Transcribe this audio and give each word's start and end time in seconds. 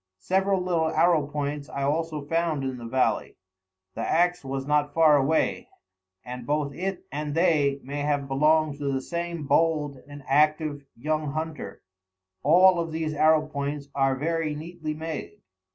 Several 0.17 0.59
little 0.59 0.89
arrow 0.89 1.27
points 1.27 1.69
I 1.69 1.83
also 1.83 2.25
found 2.25 2.63
in 2.63 2.79
the 2.79 2.87
valley. 2.87 3.37
The 3.93 4.01
axe 4.01 4.43
was 4.43 4.65
not 4.65 4.95
far 4.95 5.15
away, 5.15 5.69
and 6.25 6.47
both 6.47 6.73
it 6.73 7.05
and 7.11 7.35
they 7.35 7.79
may 7.83 7.99
have 7.99 8.27
belonged 8.27 8.79
to 8.79 8.91
the 8.91 8.99
same 9.03 9.45
bold 9.45 9.99
and 10.07 10.23
active 10.27 10.85
young 10.95 11.33
hunter. 11.33 11.83
All 12.41 12.79
of 12.79 12.91
these 12.91 13.13
arrow 13.13 13.45
points 13.45 13.89
are 13.93 14.15
very 14.15 14.55
neatly 14.55 14.95
made. 14.95 15.43